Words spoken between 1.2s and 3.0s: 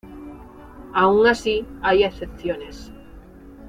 así, hay excepciones.